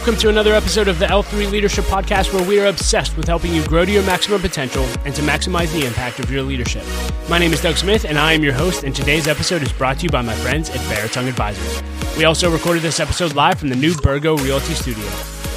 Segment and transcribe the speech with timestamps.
[0.00, 3.52] Welcome to another episode of the L3 Leadership Podcast, where we are obsessed with helping
[3.52, 6.84] you grow to your maximum potential and to maximize the impact of your leadership.
[7.28, 9.98] My name is Doug Smith, and I am your host, and today's episode is brought
[9.98, 11.82] to you by my friends at Beratung Advisors.
[12.16, 15.04] We also recorded this episode live from the new Burgo Realty Studio.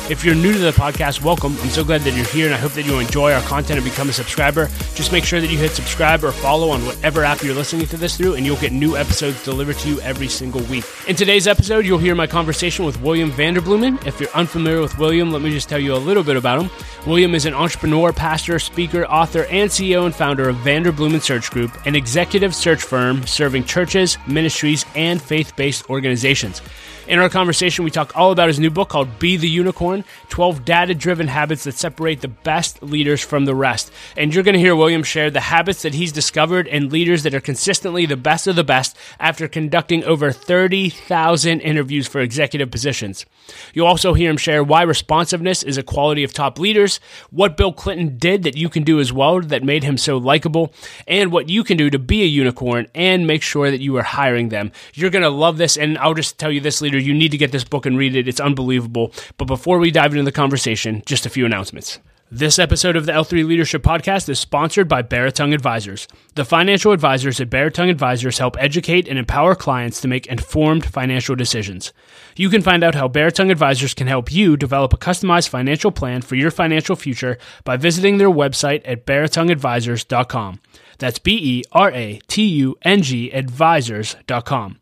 [0.09, 1.55] If you're new to the podcast, welcome.
[1.61, 3.89] I'm so glad that you're here and I hope that you enjoy our content and
[3.89, 4.68] become a subscriber.
[4.95, 7.95] Just make sure that you hit subscribe or follow on whatever app you're listening to
[7.95, 10.83] this through, and you'll get new episodes delivered to you every single week.
[11.07, 14.05] In today's episode, you'll hear my conversation with William Vanderbloemen.
[14.05, 16.70] If you're unfamiliar with William, let me just tell you a little bit about him.
[17.07, 21.71] William is an entrepreneur, pastor, speaker, author, and CEO and founder of Vanderbloemen Search Group,
[21.86, 26.61] an executive search firm serving churches, ministries, and faith based organizations.
[27.06, 30.64] In our conversation, we talk all about his new book called Be the Unicorn 12
[30.64, 33.92] Data Driven Habits That Separate the Best Leaders from the Rest.
[34.16, 37.34] And you're going to hear William share the habits that he's discovered and leaders that
[37.34, 43.26] are consistently the best of the best after conducting over 30,000 interviews for executive positions.
[43.73, 47.02] You'll also hear him share why responsiveness is a quality of top leaders,
[47.32, 50.73] what Bill Clinton did that you can do as well that made him so likable,
[51.06, 54.04] and what you can do to be a unicorn and make sure that you are
[54.04, 54.72] hiring them.
[54.94, 57.38] You're going to love this, and I'll just tell you this, leader you need to
[57.38, 58.27] get this book and read it.
[58.27, 59.13] It's unbelievable.
[59.38, 61.99] But before we dive into the conversation, just a few announcements.
[62.36, 66.08] This episode of the L3 Leadership Podcast is sponsored by Beratung Advisors.
[66.33, 71.36] The financial advisors at Beratung Advisors help educate and empower clients to make informed financial
[71.36, 71.94] decisions.
[72.36, 76.23] You can find out how Beratung Advisors can help you develop a customized financial plan
[76.23, 80.59] for your financial future by visiting their website at beratungadvisors.com.
[80.97, 84.80] That's B E R A T U N G advisors.com.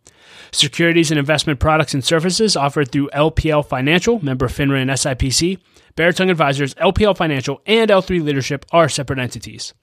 [0.53, 5.59] Securities and investment products and services offered through LPL Financial, member FINRA and SIPC.
[5.95, 9.73] Beratung Advisors, LPL Financial, and L3 Leadership are separate entities.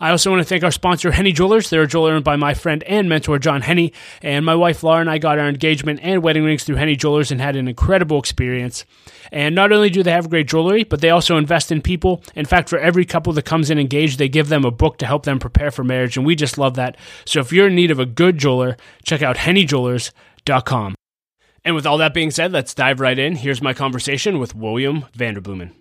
[0.00, 1.68] I also want to thank our sponsor, Henne Jewelers.
[1.68, 3.90] They're a jeweler owned by my friend and mentor, John Henne.
[4.22, 7.30] And my wife, Laura, and I got our engagement and wedding rings through Henne Jewelers
[7.30, 8.86] and had an incredible experience.
[9.30, 12.22] And not only do they have great jewelry, but they also invest in people.
[12.34, 15.06] In fact, for every couple that comes in engaged, they give them a book to
[15.06, 16.16] help them prepare for marriage.
[16.16, 16.96] And we just love that.
[17.26, 20.94] So if you're in need of a good jeweler, check out hennejewelers.com.
[21.62, 23.36] And with all that being said, let's dive right in.
[23.36, 25.72] Here's my conversation with William Vanderbloemen.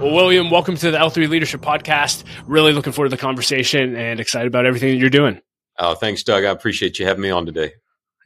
[0.00, 2.24] Well, William, welcome to the L3 Leadership Podcast.
[2.46, 5.40] Really looking forward to the conversation and excited about everything that you're doing.
[5.78, 6.44] Oh, thanks, Doug.
[6.44, 7.74] I appreciate you having me on today.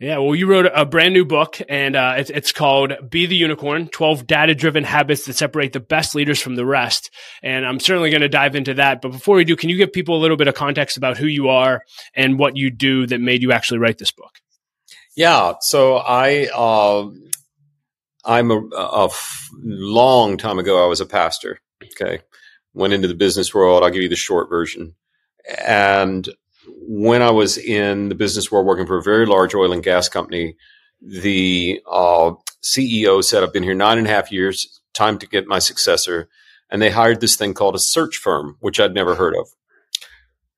[0.00, 3.36] Yeah, well, you wrote a brand new book, and uh, it's, it's called Be the
[3.36, 7.10] Unicorn 12 Data Driven Habits That Separate the Best Leaders from the Rest.
[7.42, 9.02] And I'm certainly going to dive into that.
[9.02, 11.26] But before we do, can you give people a little bit of context about who
[11.26, 11.82] you are
[12.14, 14.38] and what you do that made you actually write this book?
[15.16, 17.10] Yeah, so I, uh,
[18.24, 19.08] I'm a, a
[19.62, 21.60] long time ago, I was a pastor.
[21.82, 22.20] Okay.
[22.74, 23.82] Went into the business world.
[23.82, 24.94] I'll give you the short version.
[25.66, 26.28] And
[26.66, 30.08] when I was in the business world working for a very large oil and gas
[30.08, 30.56] company,
[31.00, 35.46] the uh, CEO said, I've been here nine and a half years, time to get
[35.46, 36.28] my successor.
[36.70, 39.48] And they hired this thing called a search firm, which I'd never heard of.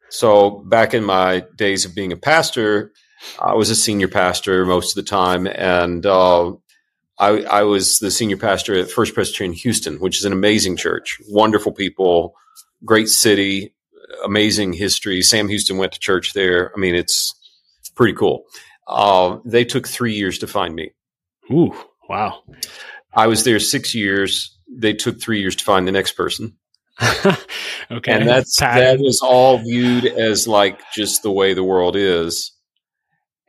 [0.09, 2.93] So back in my days of being a pastor,
[3.39, 5.47] I was a senior pastor most of the time.
[5.47, 6.55] And uh,
[7.21, 11.19] I, I, was the senior pastor at First Presbyterian Houston, which is an amazing church,
[11.29, 12.35] wonderful people,
[12.83, 13.75] great city,
[14.25, 15.21] amazing history.
[15.21, 16.73] Sam Houston went to church there.
[16.75, 17.35] I mean, it's
[17.95, 18.45] pretty cool.
[18.89, 20.93] Uh, they took three years to find me.
[21.53, 21.75] Ooh,
[22.09, 22.43] wow.
[23.13, 24.57] I was there six years.
[24.73, 26.57] They took three years to find the next person.
[27.91, 28.13] okay.
[28.13, 32.53] And that's, that is all viewed as like just the way the world is.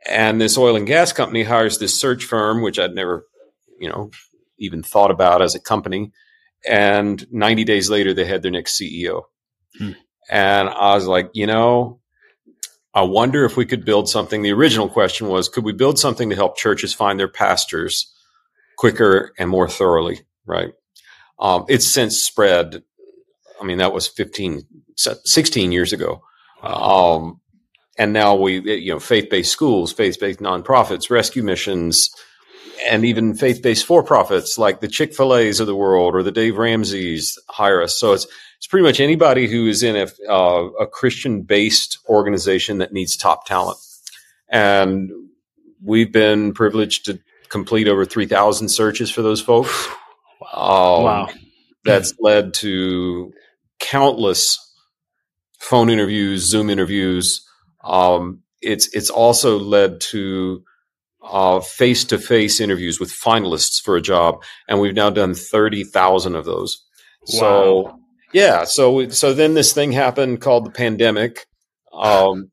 [0.06, 3.24] And this oil and gas company hires this search firm, which I'd never
[3.82, 4.10] you know,
[4.58, 6.12] even thought about as a company.
[6.66, 9.22] And 90 days later, they had their next CEO.
[9.76, 9.90] Hmm.
[10.30, 12.00] And I was like, you know,
[12.94, 14.42] I wonder if we could build something.
[14.42, 18.14] The original question was, could we build something to help churches find their pastors
[18.78, 20.20] quicker and more thoroughly?
[20.46, 20.72] Right.
[21.40, 22.84] Um, it's since spread.
[23.60, 24.62] I mean, that was 15,
[24.96, 26.22] 16 years ago.
[26.62, 27.40] Um,
[27.98, 32.10] and now we, you know, faith based schools, faith based nonprofits, rescue missions,
[32.88, 37.82] and even faith-based for-profits like the Chick-fil-A's of the world or the Dave Ramsey's hire
[37.82, 37.98] us.
[37.98, 38.26] So it's
[38.56, 43.44] it's pretty much anybody who is in a, uh, a Christian-based organization that needs top
[43.44, 43.78] talent.
[44.48, 45.10] And
[45.82, 49.88] we've been privileged to complete over 3,000 searches for those folks.
[50.52, 51.28] Um, wow.
[51.84, 53.32] That's led to
[53.80, 54.58] countless
[55.58, 57.44] phone interviews, Zoom interviews.
[57.82, 60.62] Um, it's it's also led to
[61.60, 66.36] face to face interviews with finalists for a job, and we've now done thirty thousand
[66.36, 66.82] of those.
[67.34, 67.38] Wow.
[67.38, 67.98] So
[68.32, 71.46] yeah, so so then this thing happened called the pandemic,
[71.92, 72.50] um,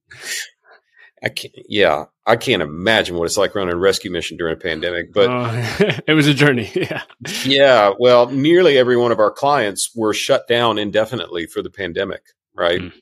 [1.24, 4.60] I can't, yeah, I can't imagine what it's like running a rescue mission during a
[4.60, 6.72] pandemic, but uh, it was a journey.
[6.75, 7.01] Yeah.
[7.44, 7.94] Yeah.
[8.00, 12.22] Well, nearly every one of our clients were shut down indefinitely for the pandemic,
[12.54, 12.81] right?
[12.81, 12.94] Mm.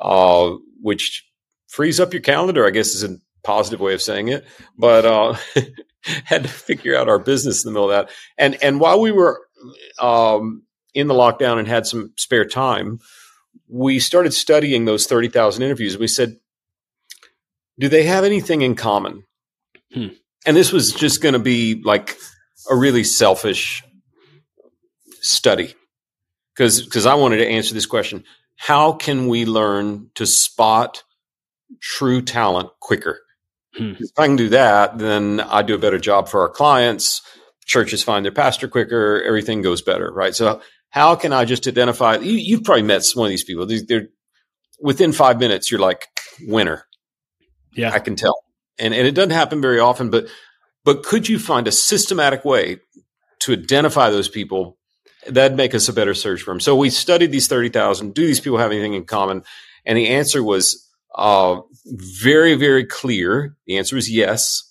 [0.00, 1.26] Uh, which
[1.68, 3.02] frees up your calendar, I guess is
[3.50, 4.44] positive way of saying it,
[4.78, 5.34] but, uh,
[6.24, 8.14] had to figure out our business in the middle of that.
[8.38, 9.40] And, and while we were,
[9.98, 10.62] um,
[10.94, 12.98] in the lockdown and had some spare time,
[13.68, 15.98] we started studying those 30,000 interviews.
[15.98, 16.36] We said,
[17.78, 19.24] do they have anything in common?
[19.92, 20.08] Hmm.
[20.46, 22.16] And this was just going to be like
[22.70, 23.82] a really selfish
[25.20, 25.74] study
[26.54, 28.24] because because I wanted to answer this question:
[28.56, 31.02] How can we learn to spot
[31.80, 33.20] true talent quicker?
[33.80, 33.92] Hmm.
[33.98, 37.22] If I can do that, then I do a better job for our clients.
[37.66, 39.22] Churches find their pastor quicker.
[39.22, 40.34] Everything goes better, right?
[40.34, 40.60] So,
[40.90, 42.16] how can I just identify?
[42.16, 43.66] You, have probably met one of these people.
[43.66, 44.08] They're
[44.80, 45.70] within five minutes.
[45.70, 46.06] You're like
[46.42, 46.84] winner.
[47.74, 47.92] Yeah.
[47.92, 48.34] I can tell.
[48.78, 50.26] And and it doesn't happen very often, but
[50.84, 52.78] but could you find a systematic way
[53.40, 54.78] to identify those people
[55.26, 56.60] that'd make us a better search firm?
[56.60, 58.14] So we studied these 30,000.
[58.14, 59.44] Do these people have anything in common?
[59.84, 63.56] And the answer was uh, very, very clear.
[63.66, 64.66] The answer was yes.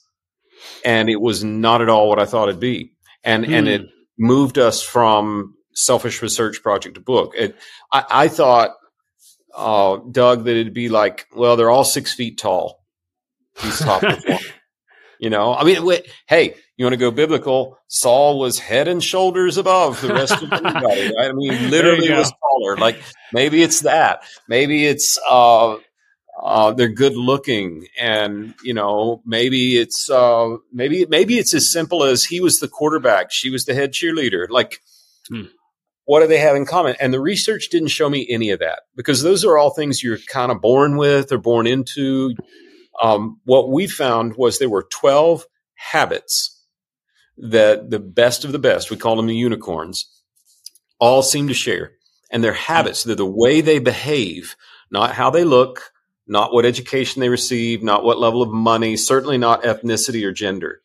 [0.83, 2.93] And it was not at all what I thought it'd be.
[3.23, 3.87] And, and it hmm.
[4.17, 7.33] moved us from selfish research project to book.
[7.35, 7.55] It,
[7.91, 8.71] I, I thought,
[9.55, 12.79] uh, Doug, that it'd be like, well, they're all six feet tall
[13.61, 14.03] He's top
[15.19, 17.77] you know, I mean, wait, hey, you want to go biblical?
[17.87, 21.13] Saul was head and shoulders above the rest of everybody.
[21.13, 21.29] Right?
[21.29, 22.77] I mean, literally was taller.
[22.77, 23.01] Like
[23.33, 24.23] maybe it's that.
[24.47, 25.75] Maybe it's uh,
[26.41, 32.03] uh, they're good looking, and you know, maybe it's uh, maybe maybe it's as simple
[32.03, 34.47] as he was the quarterback, she was the head cheerleader.
[34.49, 34.81] Like.
[35.29, 35.43] Hmm
[36.09, 36.95] what do they have in common?
[36.99, 40.17] And the research didn't show me any of that because those are all things you're
[40.17, 42.33] kind of born with or born into.
[42.99, 45.45] Um, what we found was there were 12
[45.75, 46.65] habits
[47.37, 50.09] that the best of the best, we call them the unicorns,
[50.99, 51.91] all seem to share.
[52.31, 54.55] And their habits, they're the way they behave,
[54.89, 55.91] not how they look,
[56.29, 60.81] not what education they receive, not what level of money, certainly not ethnicity or gender.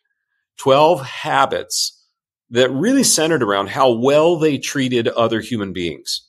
[0.59, 2.03] 12 habits
[2.51, 6.27] that really centered around how well they treated other human beings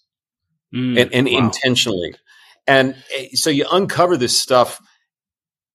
[0.74, 1.38] mm, and, and wow.
[1.38, 2.16] intentionally.
[2.68, 4.82] And eh, so you uncover this stuff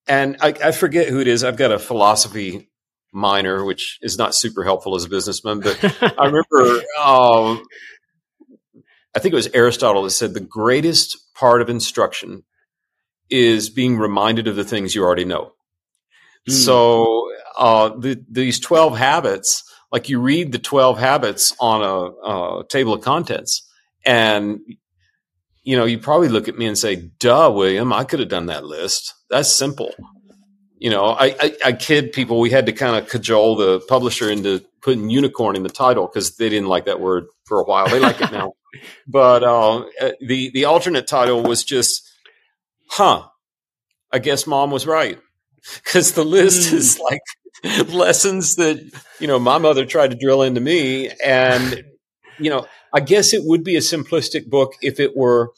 [0.08, 1.44] and I, I, forget who it is.
[1.44, 2.68] I've got a philosophy
[3.12, 5.60] minor, which is not super helpful as a businessman.
[5.60, 5.78] But
[6.18, 7.62] I remember, um,
[9.14, 12.42] I think it was Aristotle that said the greatest part of instruction
[13.30, 15.52] is being reminded of the things you already know.
[16.48, 16.52] Mm.
[16.52, 19.62] So uh, the, these twelve habits,
[19.92, 23.68] like you read the twelve habits on a, a table of contents,
[24.04, 24.60] and
[25.62, 28.46] you know, you probably look at me and say, duh, William, I could have done
[28.46, 29.14] that list.
[29.28, 29.94] That's simple.
[30.78, 32.40] You know, I, I, I kid people.
[32.40, 36.36] We had to kind of cajole the publisher into putting unicorn in the title because
[36.36, 37.88] they didn't like that word for a while.
[37.88, 38.52] They like it now.
[39.04, 39.86] But uh,
[40.20, 42.08] the the alternate title was just,
[42.90, 43.28] huh?
[44.12, 45.18] I guess mom was right
[45.84, 46.74] because the list mm.
[46.74, 47.20] is like
[47.88, 51.84] lessons that you know my mother tried to drill into me, and
[52.38, 55.52] you know I guess it would be a simplistic book if it were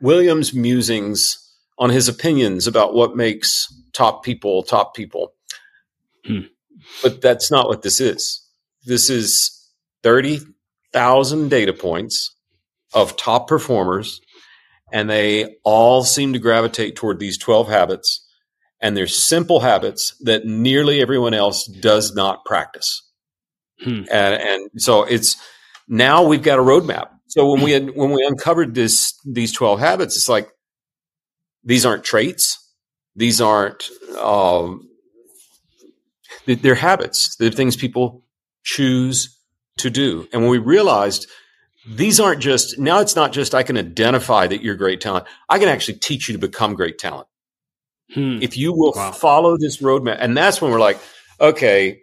[0.00, 1.44] William's musings
[1.78, 5.34] on his opinions about what makes top people top people.
[6.24, 6.40] Hmm.
[7.02, 8.44] But that's not what this is.
[8.84, 9.54] This is
[10.02, 12.34] 30,000 data points
[12.94, 14.20] of top performers,
[14.92, 18.24] and they all seem to gravitate toward these 12 habits.
[18.80, 23.02] And they're simple habits that nearly everyone else does not practice.
[23.82, 24.02] Hmm.
[24.10, 25.36] And, and so it's
[25.88, 27.08] now we've got a roadmap.
[27.26, 30.48] So when we had, when we uncovered this these twelve habits, it's like
[31.64, 32.56] these aren't traits.
[33.16, 34.88] These aren't um,
[36.46, 37.36] they're habits.
[37.38, 38.24] They're things people
[38.64, 39.36] choose
[39.78, 40.28] to do.
[40.32, 41.26] And when we realized
[41.88, 45.26] these aren't just now, it's not just I can identify that you're great talent.
[45.48, 47.28] I can actually teach you to become great talent.
[48.12, 48.38] Hmm.
[48.42, 49.12] If you will wow.
[49.12, 50.98] follow this roadmap, and that's when we're like,
[51.40, 52.00] okay,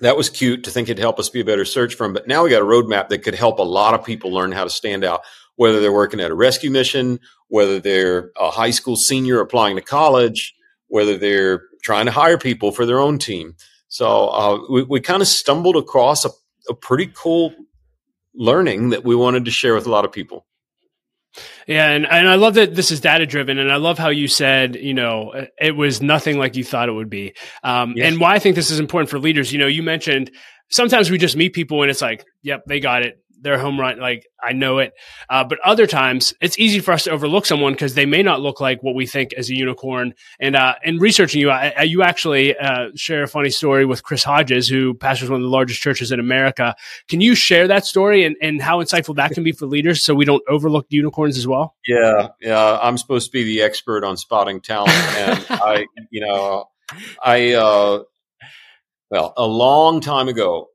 [0.00, 2.12] that was cute to think it'd help us be a better search firm.
[2.12, 4.64] But now we got a roadmap that could help a lot of people learn how
[4.64, 5.22] to stand out,
[5.56, 9.82] whether they're working at a rescue mission, whether they're a high school senior applying to
[9.82, 10.54] college,
[10.88, 13.54] whether they're trying to hire people for their own team.
[13.88, 16.30] So uh, we, we kind of stumbled across a,
[16.68, 17.54] a pretty cool
[18.34, 20.46] learning that we wanted to share with a lot of people.
[21.66, 24.28] Yeah, and, and I love that this is data driven, and I love how you
[24.28, 27.34] said, you know, it was nothing like you thought it would be.
[27.64, 28.06] Um, yes.
[28.06, 30.30] And why I think this is important for leaders, you know, you mentioned
[30.70, 34.00] sometimes we just meet people and it's like, yep, they got it, their home run.
[34.00, 34.94] Like I know it,
[35.30, 38.40] uh, but other times it's easy for us to overlook someone because they may not
[38.40, 40.14] look like what we think as a unicorn.
[40.40, 44.02] And uh, in researching you, I, I, you actually uh, share a funny story with
[44.02, 46.74] Chris Hodges, who pastors one of the largest churches in America.
[47.08, 50.14] Can you share that story and, and how insightful that can be for leaders, so
[50.14, 51.76] we don't overlook unicorns as well?
[51.86, 52.78] Yeah, yeah.
[52.82, 56.70] I'm supposed to be the expert on spotting talent, and I, you know,
[57.22, 57.52] I.
[57.52, 58.02] Uh,
[59.10, 60.70] well, a long time ago,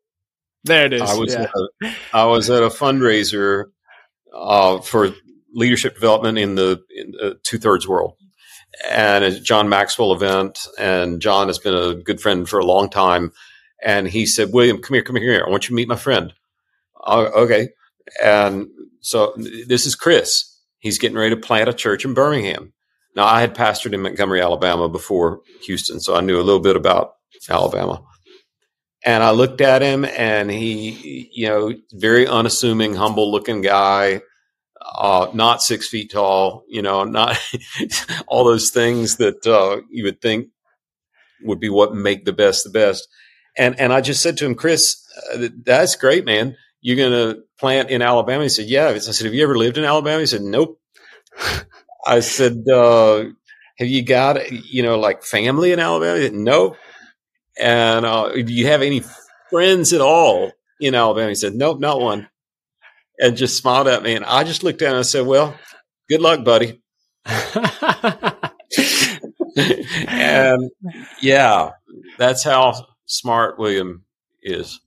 [0.64, 1.02] there it is.
[1.02, 1.44] I was, yeah.
[1.44, 3.66] at, a, I was at a fundraiser
[4.34, 5.14] uh, for
[5.54, 6.82] leadership development in the,
[7.44, 8.14] two thirds world.
[8.90, 10.60] And a John Maxwell event.
[10.78, 13.32] And John has been a good friend for a long time.
[13.84, 15.44] And he said, William, come here, come here.
[15.46, 16.34] I want you to meet my friend.
[17.04, 17.70] Uh, okay.
[18.24, 18.68] And
[19.02, 19.34] so
[19.68, 20.46] this is Chris.
[20.80, 22.74] He's getting ready to plant a church in Birmingham.
[23.16, 26.76] Now, I had pastored in Montgomery, Alabama before Houston, so I knew a little bit
[26.76, 27.14] about
[27.50, 28.02] Alabama.
[29.06, 34.22] And I looked at him and he, you know, very unassuming, humble looking guy,
[34.82, 37.38] uh, not six feet tall, you know, not
[38.28, 40.50] all those things that uh, you would think
[41.44, 43.08] would be what make the best the best.
[43.58, 45.04] And, and I just said to him, Chris,
[45.34, 46.56] uh, that's great, man.
[46.82, 48.44] You're going to plant in Alabama?
[48.44, 48.88] He said, yeah.
[48.88, 50.20] I said, have you ever lived in Alabama?
[50.20, 50.80] He said, nope.
[52.06, 53.26] I said, uh,
[53.78, 56.18] have you got, you know, like family in Alabama?
[56.18, 56.78] He Said, nope.
[57.60, 59.04] And uh, do you have any
[59.50, 61.30] friends at all in Alabama?
[61.30, 62.30] He said, nope, not one.
[63.20, 64.16] And just smiled at me.
[64.16, 65.56] And I just looked down and I said, well,
[66.10, 66.82] good luck, buddy.
[70.08, 70.72] and
[71.22, 71.72] yeah,
[72.18, 74.06] that's how smart William
[74.42, 74.80] is.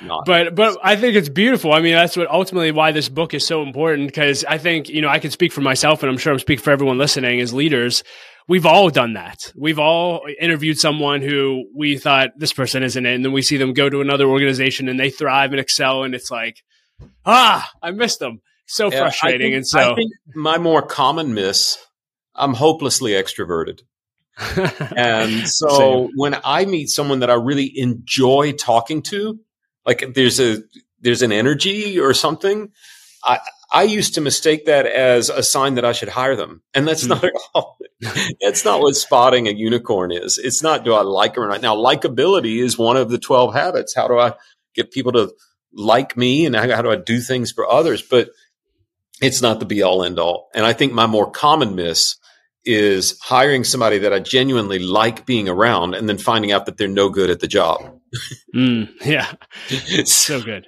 [0.00, 0.24] Not.
[0.26, 1.72] But but I think it's beautiful.
[1.72, 5.00] I mean, that's what ultimately why this book is so important because I think you
[5.00, 7.54] know I can speak for myself and I'm sure I'm speaking for everyone listening as
[7.54, 8.02] leaders
[8.48, 9.52] we've all done that.
[9.56, 13.56] We've all interviewed someone who we thought this person isn't it, and then we see
[13.56, 16.62] them go to another organization and they thrive and excel, and it's like,
[17.24, 18.40] ah, I missed them.
[18.66, 19.52] So yeah, frustrating.
[19.52, 19.96] Think, and so,
[20.34, 21.78] my more common miss,
[22.34, 23.80] I'm hopelessly extroverted.
[24.96, 29.38] and so when I meet someone that I really enjoy talking to,
[29.84, 30.62] like there's a
[31.00, 32.70] there's an energy or something,
[33.24, 33.40] I
[33.72, 36.62] I used to mistake that as a sign that I should hire them.
[36.74, 37.78] And that's not at all.
[38.40, 40.36] that's not what spotting a unicorn is.
[40.38, 41.62] It's not, do I like them or not?
[41.62, 43.94] Now, likability is one of the 12 habits.
[43.94, 44.34] How do I
[44.74, 45.32] get people to
[45.72, 48.02] like me and how do I do things for others?
[48.02, 48.28] But
[49.22, 50.50] it's not the be all end all.
[50.54, 52.16] And I think my more common miss
[52.64, 56.88] is hiring somebody that I genuinely like being around and then finding out that they're
[56.88, 57.98] no good at the job.
[58.54, 59.32] mm, yeah.
[59.68, 60.66] It's so good.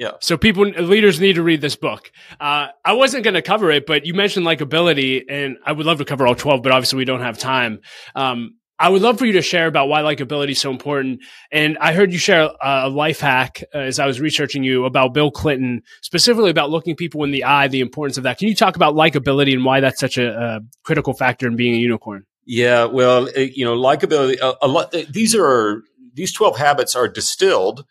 [0.00, 0.12] Yeah.
[0.20, 2.10] So people, leaders need to read this book.
[2.40, 5.98] Uh, I wasn't going to cover it, but you mentioned likability, and I would love
[5.98, 7.80] to cover all 12, but obviously we don't have time.
[8.14, 11.20] Um, I would love for you to share about why likability is so important.
[11.52, 15.12] And I heard you share a life hack uh, as I was researching you about
[15.12, 18.38] Bill Clinton, specifically about looking people in the eye, the importance of that.
[18.38, 21.74] Can you talk about likability and why that's such a, a critical factor in being
[21.74, 22.24] a unicorn?
[22.46, 24.40] Yeah, well, you know, likability.
[24.40, 24.94] A, a lot.
[25.10, 25.82] These are
[26.14, 27.84] these twelve habits are distilled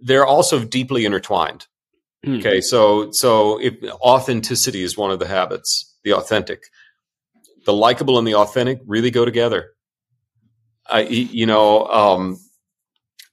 [0.00, 1.66] they're also deeply intertwined.
[2.26, 2.40] Mm.
[2.40, 6.64] Okay, so so if, authenticity is one of the habits, the authentic,
[7.64, 9.70] the likable and the authentic really go together.
[10.90, 12.38] I, you know, um,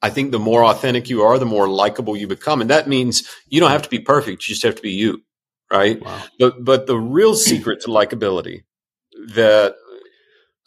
[0.02, 3.28] I think the more authentic you are, the more likable you become, and that means
[3.48, 5.24] you don't have to be perfect; you just have to be you,
[5.72, 6.02] right?
[6.02, 6.24] Wow.
[6.38, 8.64] But but the real secret to likability
[9.34, 9.76] that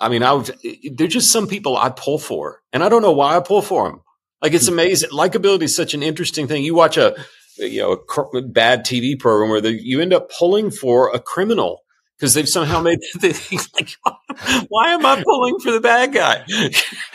[0.01, 0.51] I mean, I would,
[0.93, 3.89] there's just some people I pull for, and I don't know why I pull for
[3.89, 4.03] them.
[4.43, 5.11] Like it's amazing.
[5.11, 6.65] Likability is such an interesting thing.
[6.65, 7.17] You watch a
[7.57, 11.19] you know a cr- bad TV program where the, you end up pulling for a
[11.19, 11.83] criminal
[12.17, 13.91] because they've somehow made like,
[14.69, 16.45] why am I pulling for the bad guy?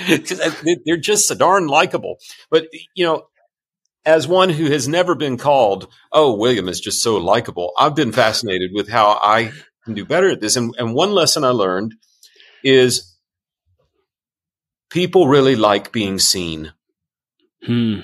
[0.06, 0.52] Because uh,
[0.86, 2.18] they're just so darn likable.
[2.50, 3.28] But you know,
[4.06, 7.72] as one who has never been called, oh, William is just so likable.
[7.78, 9.52] I've been fascinated with how I
[9.86, 10.56] can do better at this.
[10.56, 11.94] And, and one lesson I learned
[12.64, 13.16] is
[14.90, 16.74] people really like being seen
[17.66, 18.00] hmm.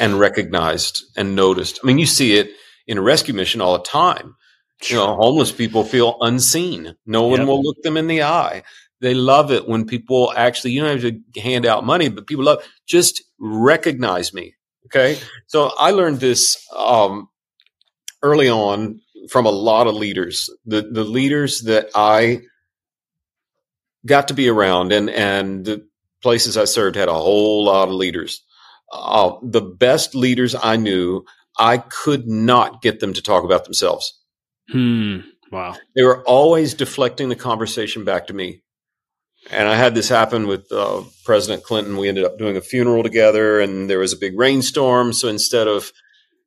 [0.00, 1.80] and recognized and noticed.
[1.82, 2.50] I mean, you see it
[2.86, 4.34] in a rescue mission all the time.
[4.84, 6.94] You know, homeless people feel unseen.
[7.04, 7.48] No one yep.
[7.48, 8.62] will look them in the eye.
[9.00, 12.44] They love it when people actually, you don't have to hand out money, but people
[12.44, 14.54] love, just recognize me.
[14.86, 15.18] Okay.
[15.46, 17.28] So I learned this, um,
[18.22, 19.00] early on
[19.30, 22.42] from a lot of leaders, the, the leaders that I
[24.06, 25.86] got to be around and, and the
[26.22, 28.42] places I served had a whole lot of leaders
[28.92, 31.24] uh, the best leaders I knew,
[31.58, 34.12] I could not get them to talk about themselves.
[34.70, 35.18] Hmm.
[35.50, 35.76] Wow.
[35.94, 38.62] They were always deflecting the conversation back to me.
[39.50, 41.96] And I had this happen with uh, President Clinton.
[41.96, 45.12] We ended up doing a funeral together, and there was a big rainstorm.
[45.12, 45.90] So instead of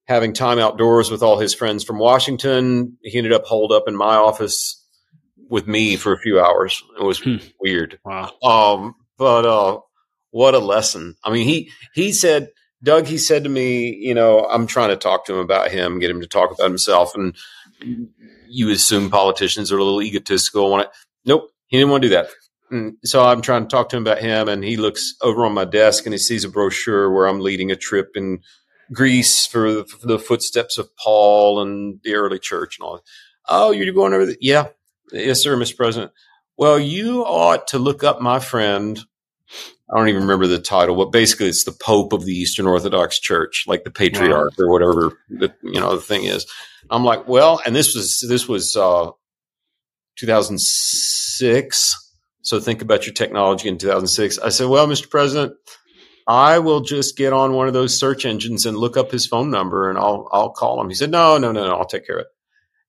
[0.08, 2.98] having time outdoors with all his friends from Washington.
[3.02, 4.78] He ended up holed up in my office
[5.50, 6.84] with me for a few hours.
[7.00, 7.38] It was Hmm.
[7.62, 7.98] weird.
[8.04, 8.32] Wow.
[8.44, 9.80] Um, but uh,
[10.32, 11.16] what a lesson!
[11.24, 12.50] I mean, he he said,
[12.84, 16.00] Doug, he said to me, you know, I'm trying to talk to him about him,
[16.00, 17.36] get him to talk about himself, and
[18.50, 20.70] you assume politicians are a little egotistical.
[20.70, 21.00] Want to?
[21.26, 22.28] Nope, he didn't want to do that.
[22.72, 25.54] And so I'm trying to talk to him about him, and he looks over on
[25.54, 28.40] my desk and he sees a brochure where I'm leading a trip in
[28.94, 32.96] Greece for the, for the footsteps of Paul and the early church and all.
[32.96, 33.04] that.
[33.50, 34.26] Oh, you're going over?
[34.28, 34.68] The, yeah,
[35.12, 35.76] yes, sir, Mr.
[35.76, 36.12] President.
[36.58, 39.00] Well, you ought to look up my friend.
[39.89, 43.20] I don't even remember the title, but basically it's the Pope of the Eastern Orthodox
[43.20, 46.46] Church, like the patriarch or whatever the you know the thing is.
[46.89, 49.12] I'm like, well, and this was this was uh,
[50.17, 52.13] 2006.
[52.43, 54.39] So think about your technology in 2006.
[54.39, 55.10] I said, well, Mr.
[55.10, 55.53] President,
[56.27, 59.51] I will just get on one of those search engines and look up his phone
[59.51, 60.89] number and I'll I'll call him.
[60.89, 62.27] He said, no, no, no, no, I'll take care of it.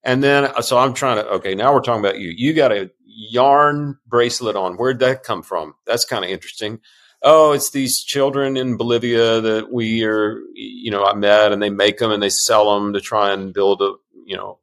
[0.05, 2.33] And then uh, so I'm trying to okay, now we're talking about you.
[2.35, 4.75] You got a yarn bracelet on.
[4.75, 5.75] Where'd that come from?
[5.87, 6.81] That's kind of interesting.
[7.23, 11.71] Oh, it's these children in Bolivia that we are, you know, I met and they
[11.71, 13.95] make them and they sell them to try and build a,
[14.27, 14.59] you know,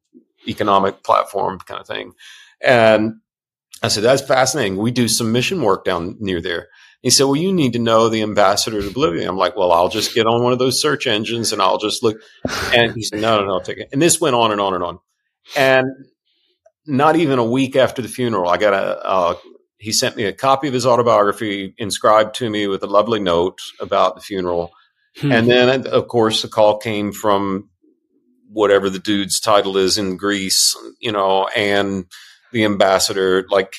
[0.45, 2.13] economic platform kind of thing.
[2.61, 3.21] And
[3.81, 4.75] I said, that's fascinating.
[4.75, 6.67] We do some mission work down near there.
[7.01, 9.29] He said, well, you need to know the ambassador to Bolivia.
[9.29, 12.03] I'm like, well, I'll just get on one of those search engines and I'll just
[12.03, 12.17] look.
[12.73, 13.87] And he said, no, no, no, I'll take it.
[13.93, 14.99] And this went on and on and on.
[15.55, 15.87] And
[16.85, 19.35] not even a week after the funeral, I got a, uh,
[19.77, 23.59] he sent me a copy of his autobiography inscribed to me with a lovely note
[23.79, 24.71] about the funeral.
[25.17, 25.31] Hmm.
[25.31, 27.69] And then, of course, the call came from
[28.51, 32.05] whatever the dude's title is in Greece, you know, and
[32.51, 33.45] the ambassador.
[33.49, 33.73] Like,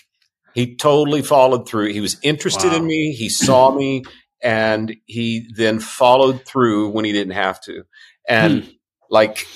[0.54, 1.92] he totally followed through.
[1.92, 2.76] He was interested Wow.
[2.78, 3.12] in me.
[3.12, 4.04] He saw me,
[4.42, 7.82] and he then followed through when he didn't have to.
[8.28, 8.70] And Hmm.
[9.10, 9.46] like,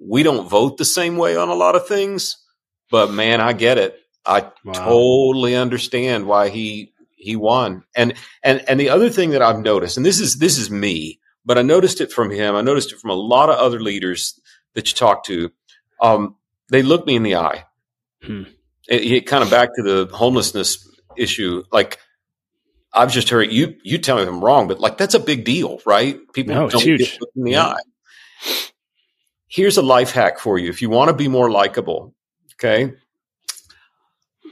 [0.00, 2.36] we don't vote the same way on a lot of things,
[2.90, 3.98] but man, I get it.
[4.26, 4.72] I Wow.
[4.74, 7.84] totally understand why he he won.
[7.96, 11.20] And and and the other thing that I've noticed, and this is this is me,
[11.44, 12.54] but I noticed it from him.
[12.54, 14.38] I noticed it from a lot of other leaders
[14.74, 15.50] that you talk to.
[16.00, 16.36] Um,
[16.70, 17.64] they look me in the eye.
[18.22, 18.42] Hmm.
[18.88, 21.64] It, it kind of back to the homelessness issue.
[21.72, 21.98] Like
[22.92, 25.44] I've just heard you you tell me if I'm wrong, but like that's a big
[25.44, 26.18] deal, right?
[26.32, 27.66] People No, don't get in the Yeah.
[27.66, 27.80] eye.
[29.48, 30.68] Here's a life hack for you.
[30.68, 32.14] If you want to be more likable,
[32.54, 32.92] okay,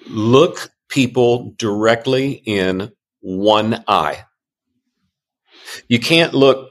[0.09, 4.25] look people directly in one eye.
[5.89, 6.71] You can't look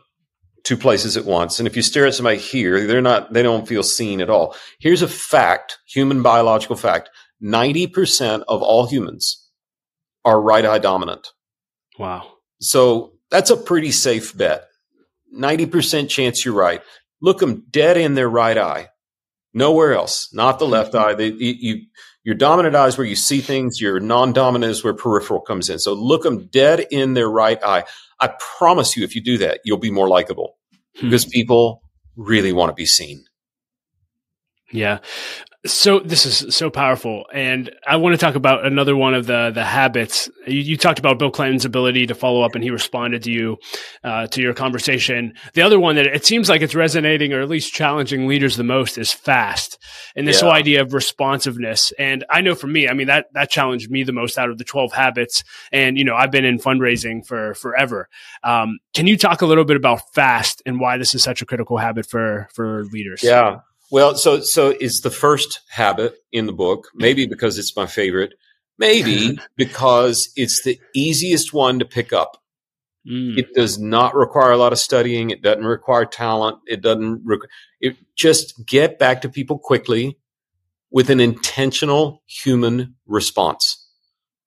[0.64, 1.60] two places at once.
[1.60, 4.56] And if you stare at somebody here, they're not, they don't feel seen at all.
[4.80, 7.10] Here's a fact, human biological fact.
[7.44, 9.50] 90% of all humans
[10.24, 11.28] are right eye dominant.
[12.00, 12.32] Wow.
[12.60, 14.66] So that's a pretty safe bet.
[15.38, 16.82] 90% chance you're right.
[17.22, 18.90] Look them dead in their right eye.
[19.54, 21.14] Nowhere else, not the left eye.
[21.14, 21.82] They, you, you,
[22.24, 23.80] your dominant eye is where you see things.
[23.80, 25.80] Your non-dominant is where peripheral comes in.
[25.80, 27.86] So look them dead in their right eye.
[28.20, 30.58] I promise you, if you do that, you'll be more likable
[30.98, 31.08] Hmm.
[31.08, 31.82] because people
[32.16, 33.26] really want to be seen.
[34.72, 35.00] Yeah.
[35.66, 39.52] So this is so powerful, and I want to talk about another one of the
[39.52, 40.30] the habits.
[40.46, 43.58] You, you talked about Bill Clinton's ability to follow up, and he responded to you
[44.04, 45.34] uh, to your conversation.
[45.56, 48.64] The other one that it seems like it's resonating, or at least challenging leaders the
[48.64, 49.80] most, is fast,
[50.16, 50.46] and this Yeah.
[50.50, 51.92] whole idea of responsiveness.
[51.98, 54.60] And I know for me, I mean that that challenged me the most out of
[54.60, 55.44] the twelve habits.
[55.72, 58.08] And you know, I've been in fundraising for forever.
[58.44, 61.46] Um, can you talk a little bit about fast and why this is such a
[61.46, 63.24] critical habit for for leaders?
[63.24, 63.62] Yeah.
[63.92, 68.34] Well, so so it's the first habit in the book, maybe because it's my favorite,
[68.78, 72.42] maybe because it's the easiest one to pick up.
[73.08, 73.38] Mm.
[73.38, 75.30] It does not require a lot of studying.
[75.30, 76.58] It doesn't require talent.
[76.66, 77.26] It doesn't.
[77.26, 77.48] Requ-
[77.80, 80.18] it just get back to people quickly
[80.90, 83.88] with an intentional human response,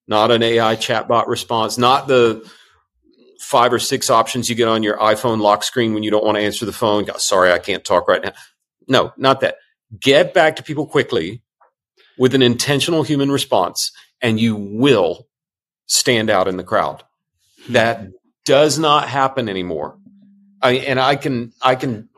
[0.08, 2.44] not an AI chatbot response, not the
[3.40, 6.36] five or six options you get on your iPhone lock screen when you don't want
[6.36, 7.04] to answer the phone.
[7.04, 8.32] "God, Sorry, I can't talk right now.
[8.88, 9.56] No, not that.
[10.00, 11.42] Get back to people quickly
[12.18, 15.26] with an intentional human response, and you will
[15.86, 17.04] stand out in the crowd.
[17.70, 18.08] That
[18.44, 19.98] does not happen anymore.
[20.60, 22.08] I, and I can I can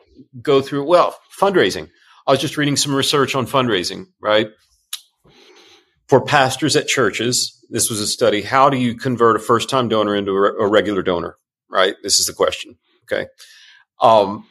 [0.40, 1.90] go through well fundraising.
[2.26, 4.48] I was just reading some research on fundraising, right?
[6.08, 8.42] For pastors at churches, this was a study.
[8.42, 11.36] How do you convert a first time donor into a, re- a regular donor?
[11.70, 11.94] Right.
[12.02, 12.78] This is the question.
[13.04, 13.26] Okay.
[14.00, 14.46] Um,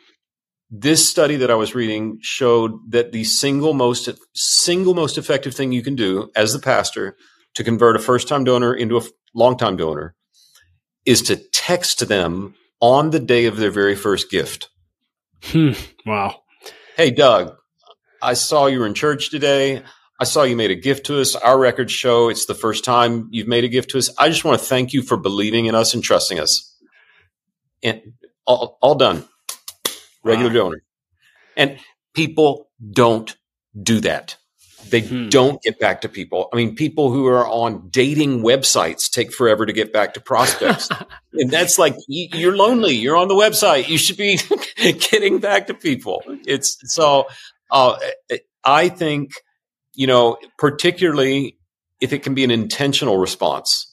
[0.70, 5.72] this study that I was reading showed that the single most single most effective thing
[5.72, 7.18] you can do as the pastor
[7.56, 9.04] to convert a first time donor into a
[9.34, 10.16] long time donor
[11.06, 14.70] is to text them on the day of their very first gift.
[15.44, 15.72] Hmm.
[16.06, 16.42] Wow.
[16.96, 17.56] Hey, Doug,
[18.22, 19.82] I saw you were in church today.
[20.20, 21.36] I saw you made a gift to us.
[21.36, 24.10] Our records show it's the first time you've made a gift to us.
[24.20, 26.76] I just want to thank you for believing in us and trusting us.
[27.82, 28.02] And
[28.46, 29.29] all, all done.
[30.30, 30.70] Regular wow.
[30.70, 30.84] donor.
[31.58, 31.80] And
[32.14, 33.36] people don't
[33.82, 34.38] do that.
[34.90, 35.30] They hmm.
[35.30, 36.50] don't get back to people.
[36.54, 40.90] I mean, people who are on dating websites take forever to get back to prospects.
[41.34, 42.96] and that's like, you're lonely.
[42.96, 43.88] You're on the website.
[43.88, 44.40] You should be
[44.78, 46.24] getting back to people.
[46.48, 47.26] It's so,
[47.72, 47.98] uh,
[48.64, 49.32] I think,
[49.94, 51.58] you know, particularly
[52.00, 53.86] if it can be an intentional response,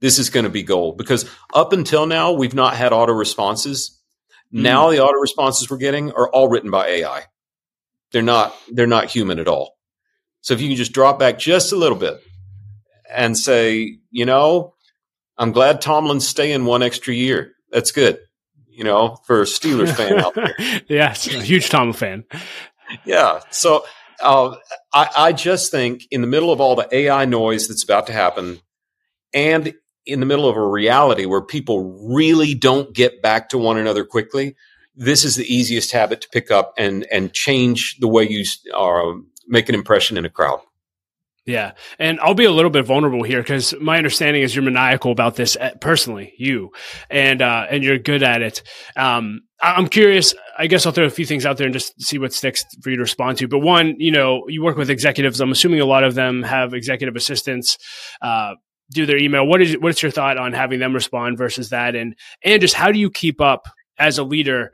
[0.00, 4.00] this is going to be gold because up until now, we've not had auto responses.
[4.54, 4.62] Mm.
[4.62, 7.24] Now the auto responses we're getting are all written by AI.
[8.12, 9.76] They're not, they're not human at all.
[10.40, 12.22] So if you can just drop back just a little bit
[13.12, 14.74] and say, you know,
[15.36, 17.52] I'm glad Tomlin's staying one extra year.
[17.70, 18.18] That's good.
[18.68, 20.54] You know, for a Steelers fan out there.
[20.88, 22.24] yeah, huge Tomlin fan.
[23.04, 23.40] Yeah.
[23.50, 23.84] So
[24.20, 24.56] uh,
[24.92, 28.12] I, I just think in the middle of all the AI noise that's about to
[28.12, 28.60] happen,
[29.32, 29.74] and
[30.06, 34.04] in the middle of a reality where people really don't get back to one another
[34.04, 34.54] quickly,
[34.96, 39.12] this is the easiest habit to pick up and and change the way you are
[39.12, 40.60] uh, make an impression in a crowd.
[41.46, 41.72] Yeah.
[41.98, 45.36] And I'll be a little bit vulnerable here because my understanding is you're maniacal about
[45.36, 46.72] this eh, personally, you,
[47.10, 48.62] and, uh, and you're good at it.
[48.96, 50.34] Um, I'm curious.
[50.58, 52.90] I guess I'll throw a few things out there and just see what sticks for
[52.90, 53.48] you to respond to.
[53.48, 55.40] But one, you know, you work with executives.
[55.40, 57.76] I'm assuming a lot of them have executive assistants,
[58.22, 58.54] uh,
[58.94, 59.46] do their email.
[59.46, 61.94] What is, what's your thought on having them respond versus that?
[61.94, 63.66] And, and just how do you keep up
[63.98, 64.72] as a leader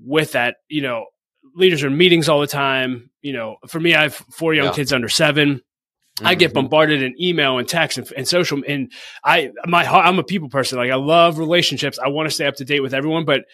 [0.00, 0.56] with that?
[0.68, 1.06] You know,
[1.54, 3.10] leaders are in meetings all the time.
[3.20, 4.72] You know, for me, I have four young yeah.
[4.72, 6.26] kids under 7 mm-hmm.
[6.26, 6.54] I get mm-hmm.
[6.54, 8.62] bombarded in email and text and, and, social.
[8.66, 8.90] And
[9.24, 10.78] I, my, I'm a people person.
[10.78, 11.98] Like I love relationships.
[11.98, 13.44] I want to stay up to date with everyone, but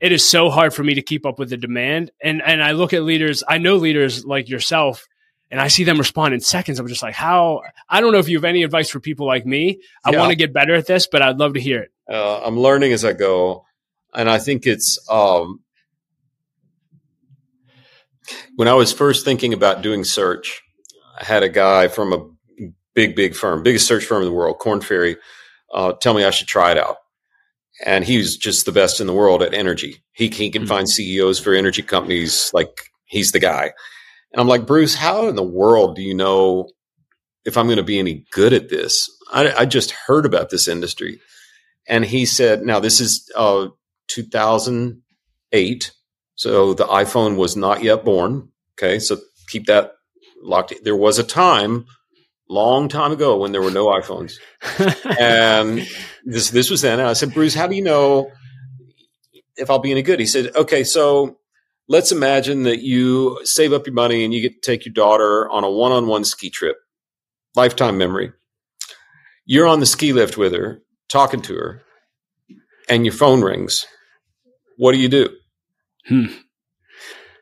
[0.00, 2.10] it is so hard for me to keep up with the demand.
[2.22, 5.06] And, and I look at leaders, I know leaders like yourself
[5.50, 6.78] and I see them respond in seconds.
[6.78, 9.46] I'm just like, how, I don't know if you have any advice for people like
[9.46, 9.80] me.
[10.04, 10.18] I yeah.
[10.18, 11.92] want to get better at this, but I'd love to hear it.
[12.10, 13.64] Uh, I'm learning as I go.
[14.14, 15.60] And I think it's, um,
[18.56, 20.62] when I was first thinking about doing search,
[21.20, 22.26] I had a guy from a
[22.94, 25.16] big, big firm, biggest search firm in the world, Korn Ferry,
[25.72, 26.96] uh, tell me I should try it out.
[27.84, 30.02] And he's just the best in the world at energy.
[30.12, 30.68] He, he can mm-hmm.
[30.68, 33.72] find CEOs for energy companies like he's the guy.
[34.34, 36.68] And I'm like, Bruce, how in the world do you know
[37.44, 39.08] if I'm going to be any good at this?
[39.32, 41.20] I, I just heard about this industry.
[41.86, 43.68] And he said, now this is uh,
[44.08, 45.92] 2008.
[46.34, 48.48] So the iPhone was not yet born.
[48.76, 48.98] Okay.
[48.98, 49.92] So keep that
[50.42, 50.74] locked.
[50.82, 51.86] There was a time,
[52.48, 54.32] long time ago, when there were no iPhones.
[55.20, 55.86] and
[56.24, 56.98] this, this was then.
[56.98, 58.32] And I said, Bruce, how do you know
[59.56, 60.18] if I'll be any good?
[60.18, 61.38] He said, okay, so
[61.88, 65.50] let's imagine that you save up your money and you get to take your daughter
[65.50, 66.76] on a one on one ski trip,
[67.54, 68.32] lifetime memory.
[69.46, 71.82] You're on the ski lift with her, talking to her,
[72.88, 73.86] and your phone rings.
[74.76, 75.28] What do you do?
[76.08, 76.26] Hmm.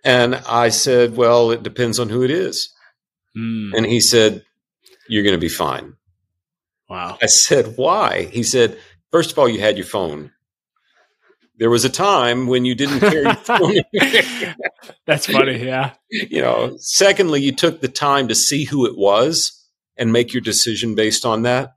[0.05, 2.73] And I said, Well, it depends on who it is.
[3.35, 3.71] Hmm.
[3.77, 4.43] And he said,
[5.09, 5.95] You're going to be fine.
[6.89, 7.19] Wow.
[7.23, 8.25] I said, Why?
[8.33, 8.79] He said,
[9.11, 10.33] First of all, you had your phone.
[11.57, 13.25] There was a time when you didn't carry.
[15.07, 15.65] That's funny.
[15.65, 15.93] Yeah.
[16.11, 19.63] You know, secondly, you took the time to see who it was
[19.97, 21.75] and make your decision based on that.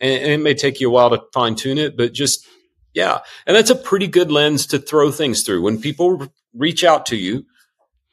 [0.00, 2.46] And, and it may take you a while to fine tune it, but just
[2.92, 3.20] yeah.
[3.46, 5.62] And that's a pretty good lens to throw things through.
[5.62, 7.44] When people reach out to you,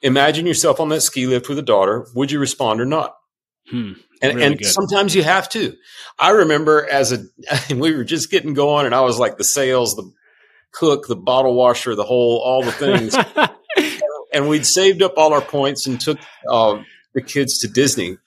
[0.02, 2.08] imagine yourself on that ski lift with a daughter.
[2.16, 3.16] Would you respond or not?
[3.70, 5.76] Hmm, and, really and sometimes you have to.
[6.18, 7.24] I remember as a,
[7.76, 10.12] we were just getting going and I was like the sales, the
[10.72, 13.16] cook, the bottle washer, the whole, all the things.
[14.34, 16.18] and we'd saved up all our points and took
[16.50, 16.82] uh,
[17.14, 18.18] the kids to Disney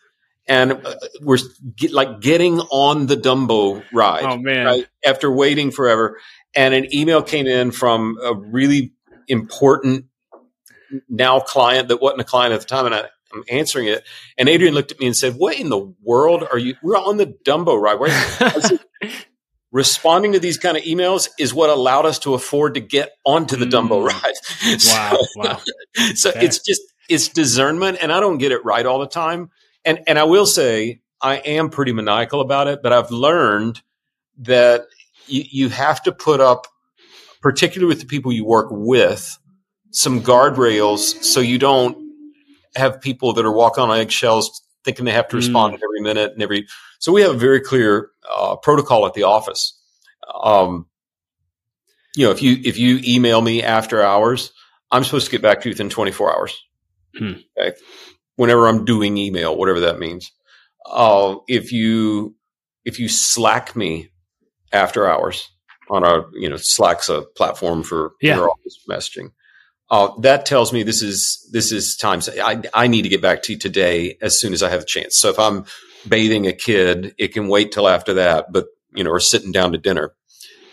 [0.46, 1.38] and uh, we're
[1.76, 4.24] get, like getting on the Dumbo ride.
[4.24, 4.66] Oh man!
[4.66, 4.86] Right?
[5.06, 6.20] After waiting forever,
[6.54, 8.92] and an email came in from a really
[9.28, 10.06] important
[11.08, 14.04] now client that wasn't a client at the time, and I, am answering it.
[14.36, 16.74] And Adrian looked at me and said, "What in the world are you?
[16.82, 18.00] We're on the Dumbo ride.
[18.00, 18.80] Right?"
[19.74, 23.56] Responding to these kind of emails is what allowed us to afford to get onto
[23.56, 23.72] the mm.
[23.72, 24.78] Dumbo ride.
[24.80, 25.60] so, wow,
[26.14, 26.46] so okay.
[26.46, 29.50] it's just it's discernment, and I don't get it right all the time.
[29.84, 33.82] And and I will say I am pretty maniacal about it, but I've learned
[34.38, 34.86] that
[35.26, 36.66] you, you have to put up,
[37.42, 39.36] particularly with the people you work with,
[39.90, 41.98] some guardrails so you don't
[42.76, 45.76] have people that are walking on eggshells thinking they have to respond mm.
[45.76, 46.66] every minute and every.
[47.04, 49.78] So we have a very clear uh, protocol at the office.
[50.42, 50.86] Um,
[52.16, 54.52] you know, if you if you email me after hours,
[54.90, 56.58] I'm supposed to get back to you within 24 hours.
[57.14, 57.32] Hmm.
[57.60, 57.76] Okay.
[58.36, 60.32] Whenever I'm doing email, whatever that means.
[60.90, 62.36] Uh, if you
[62.86, 64.08] if you Slack me
[64.72, 65.46] after hours
[65.90, 68.36] on our, you know, Slack's a platform for Yeah.
[68.36, 69.32] your office messaging.
[69.90, 72.22] Uh, that tells me this is this is time.
[72.42, 74.86] I I need to get back to you today as soon as I have a
[74.86, 75.18] chance.
[75.18, 75.66] So if I'm
[76.08, 78.52] bathing a kid, it can wait till after that.
[78.52, 80.14] But you know, or sitting down to dinner.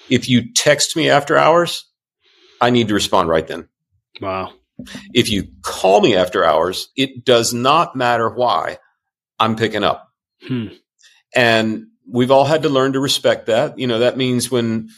[0.10, 1.86] If you text me after hours,
[2.60, 3.68] I need to respond right then.
[4.20, 4.54] Wow.
[5.14, 8.78] If you call me after hours, it does not matter why.
[9.40, 10.10] I'm picking up.
[10.48, 10.68] Hmm.
[11.36, 13.80] And we've all had to learn to respect that.
[13.80, 14.90] You know, that means when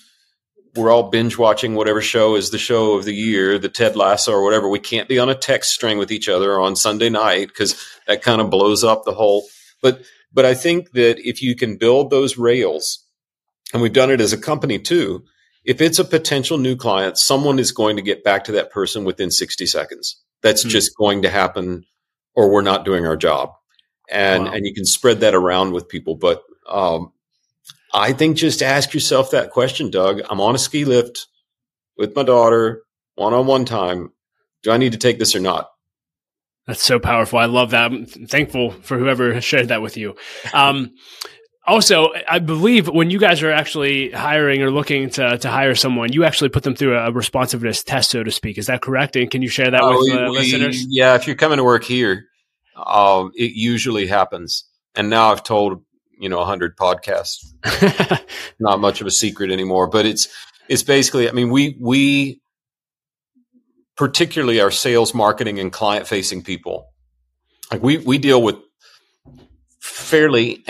[0.76, 4.32] we're all binge watching whatever show is the show of the year, the Ted Lasso
[4.32, 7.48] or whatever, we can't be on a text string with each other on Sunday night
[7.48, 9.46] because that kind of blows up the whole.
[9.82, 10.02] But
[10.34, 13.06] but I think that if you can build those rails,
[13.74, 15.24] and we've done it as a company too,
[15.66, 19.06] if it's a potential new client, someone is going to get back to that person
[19.06, 20.22] within 60 seconds.
[20.42, 20.70] That's Hmm.
[20.70, 21.86] just going to happen,
[22.36, 23.52] or we're not doing our job.
[24.10, 24.52] And Wow.
[24.54, 26.16] and you can spread that around with people.
[26.16, 27.14] But um,
[27.94, 30.22] I think just ask yourself that question, Doug.
[30.30, 31.28] I'm on a ski lift
[31.98, 32.84] with my daughter,
[33.16, 34.12] one on one time.
[34.64, 35.70] Do I need to take this or not?
[36.68, 37.40] That's so powerful.
[37.40, 37.92] I love that.
[37.92, 40.16] I'm thankful for whoever shared that with you.
[40.54, 40.92] Um,
[41.68, 46.14] also, I believe when you guys are actually hiring or looking to, to hire someone,
[46.14, 48.58] you actually put them through a responsiveness test, so to speak.
[48.58, 49.16] Is that correct?
[49.16, 50.86] And can you share that Oh, with we- uh, listeners?
[50.88, 52.26] Yeah, if you're coming to work here,
[52.86, 54.66] um, it usually happens.
[54.96, 55.84] And now I've told
[56.20, 57.44] you know a 100 podcasts.
[58.60, 60.28] Not much of a secret anymore, but it's
[60.70, 61.28] it's basically.
[61.28, 62.40] I mean, we we
[63.98, 66.88] particularly our sales, marketing, and client facing people.
[67.72, 68.56] Like we we deal with
[69.80, 70.66] fairly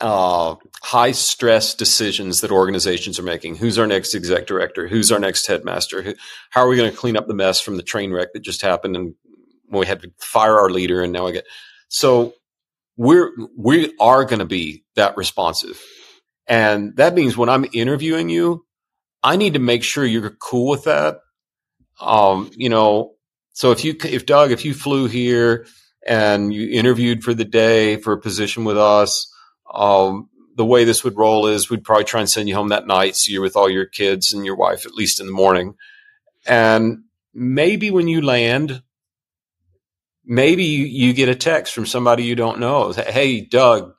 [0.00, 3.56] uh, high stress decisions that organizations are making.
[3.56, 4.88] Who's our next exec director?
[4.88, 6.02] Who's our next headmaster?
[6.02, 6.14] Who,
[6.50, 8.62] how are we going to clean up the mess from the train wreck that just
[8.62, 9.14] happened and
[9.70, 11.46] we had to fire our leader and now I get
[11.88, 12.34] so
[12.96, 15.82] we're we are going to be that responsive.
[16.46, 18.66] And that means when I'm interviewing you,
[19.22, 21.20] I need to make sure you're cool with that.
[22.00, 23.12] Um, you know,
[23.52, 25.66] so if you if Doug, if you flew here
[26.06, 29.30] and you interviewed for the day for a position with us,
[29.72, 32.86] um, the way this would roll is we'd probably try and send you home that
[32.86, 35.74] night so you're with all your kids and your wife at least in the morning.
[36.46, 38.82] And maybe when you land,
[40.24, 42.92] maybe you, you get a text from somebody you don't know.
[42.92, 43.92] Hey, Doug,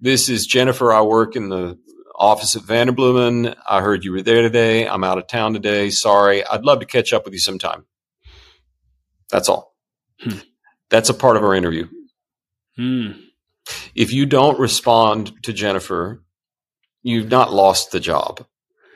[0.00, 0.92] this is Jennifer.
[0.92, 1.78] I work in the
[2.24, 3.54] office at Vanderbloemen.
[3.68, 4.88] I heard you were there today.
[4.88, 5.90] I'm out of town today.
[5.90, 6.44] Sorry.
[6.44, 7.84] I'd love to catch up with you sometime.
[9.30, 9.74] That's all.
[10.20, 10.38] Hmm.
[10.90, 11.86] That's a part of our interview.
[12.76, 13.12] Hmm.
[13.94, 16.22] If you don't respond to Jennifer,
[17.02, 18.44] you've not lost the job.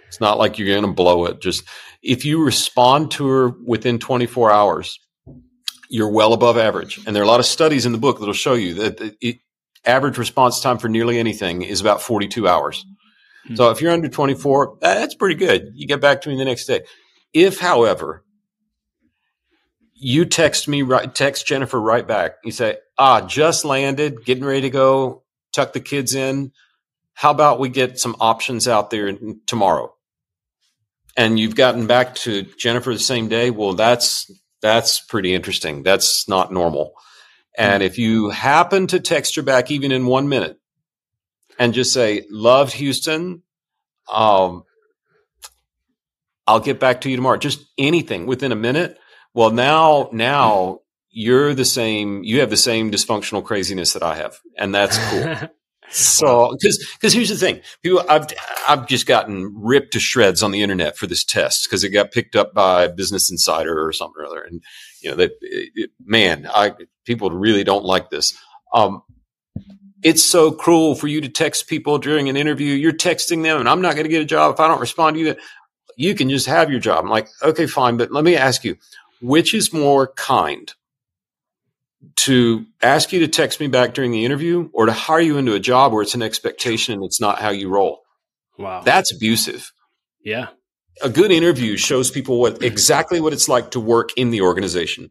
[0.07, 1.41] It's not like you're going to blow it.
[1.41, 1.65] Just
[2.03, 4.99] if you respond to her within 24 hours,
[5.91, 6.99] you're well above average.
[7.07, 9.17] And there are a lot of studies in the book that'll show you that the
[9.21, 9.39] it,
[9.85, 12.85] average response time for nearly anything is about 42 hours.
[13.49, 13.57] Hmm.
[13.57, 15.73] So if you're under 24, that's pretty good.
[15.75, 16.85] You get back to me the next day.
[17.33, 18.25] If, however,
[19.95, 22.37] you text me right, text Jennifer right back.
[22.45, 26.53] You say, ah, just landed, getting ready to go, tuck the kids in.
[27.15, 29.13] How about we get some options out there
[29.47, 29.93] tomorrow?
[31.17, 33.51] And you've gotten back to Jennifer the same day.
[33.51, 34.31] Well, that's
[34.63, 35.83] that's pretty interesting.
[35.83, 36.95] That's not normal.
[37.57, 40.61] And if you happen to text her back even in one minute
[41.59, 43.43] and just say, loved Houston,
[44.13, 44.65] um,
[46.47, 47.37] I'll get back to you tomorrow.
[47.37, 48.99] Just anything within a minute.
[49.35, 54.39] Well, now, now you're the same, you have the same dysfunctional craziness that I have.
[54.57, 55.49] And that's cool.
[55.91, 58.27] So, because because here's the thing, people, I've
[58.69, 62.13] I've just gotten ripped to shreds on the internet for this test because it got
[62.13, 64.63] picked up by Business Insider or something or other, and
[65.01, 65.33] you know that
[66.05, 66.75] man, I
[67.07, 68.37] people really don't like this.
[68.75, 69.03] Um,
[70.03, 72.75] it's so cruel for you to text people during an interview.
[72.75, 75.17] You're texting them, and I'm not going to get a job if I don't respond
[75.17, 75.37] to you.
[75.97, 77.05] You can just have your job.
[77.05, 78.77] I'm like, okay, fine, but let me ask you,
[79.21, 80.73] which is more kind?
[82.17, 85.55] to ask you to text me back during the interview or to hire you into
[85.55, 88.03] a job where it's an expectation and it's not how you roll.
[88.59, 88.83] Wow.
[88.83, 89.73] That's abusive.
[90.25, 90.49] yeah.
[91.01, 95.11] A good interview shows people what exactly what it's like to work in the organization.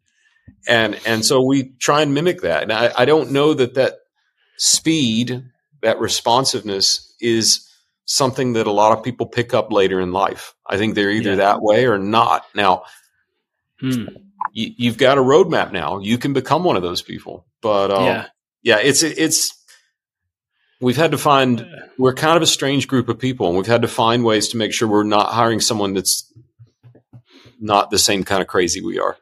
[0.68, 2.64] And and so we try and mimic that.
[2.64, 3.94] And I, I don't know that that
[4.58, 5.44] speed,
[5.82, 7.64] that responsiveness is
[8.06, 10.54] something that a lot of people pick up later in life.
[10.70, 11.36] I think they're either Yeah.
[11.38, 12.44] that way or not.
[12.56, 12.84] Now,
[13.80, 14.06] Hmm.
[14.54, 16.00] you, you've got a roadmap now.
[16.00, 17.46] You can become one of those people.
[17.62, 18.26] But um, yeah.
[18.64, 19.52] yeah, it's it's
[20.82, 21.68] we've had to find
[22.00, 24.58] we're kind of a strange group of people, and we've had to find ways to
[24.58, 26.32] make sure we're not hiring someone that's
[27.60, 29.18] not the same kind of crazy we are.